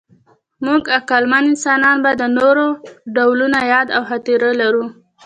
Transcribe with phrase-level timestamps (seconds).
[0.65, 2.65] موږ عقلمن انسانان به د نورو
[3.15, 4.85] ډولونو یاد او خاطره لرو.